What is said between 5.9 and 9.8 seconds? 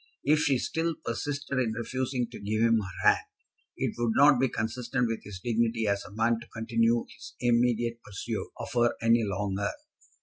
a man to continue his immediate pursuit of her any longer.